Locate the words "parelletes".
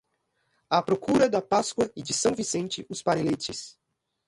3.03-3.77